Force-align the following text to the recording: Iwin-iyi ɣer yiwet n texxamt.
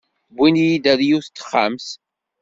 Iwin-iyi 0.31 0.77
ɣer 0.85 0.99
yiwet 1.07 1.27
n 1.31 1.33
texxamt. 1.35 1.87